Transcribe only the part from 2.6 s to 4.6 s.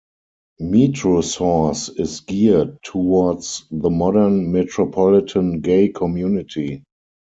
towards the modern